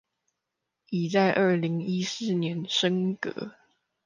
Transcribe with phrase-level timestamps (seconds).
[0.89, 3.51] 已在二零一四年升格